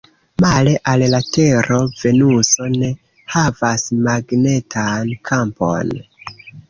Male 0.43 0.71
al 0.93 1.03
la 1.13 1.17
Tero, 1.35 1.75
Venuso 1.99 2.69
ne 2.77 2.89
havas 3.35 3.85
magnetan 4.09 5.13
kampon. 5.31 5.93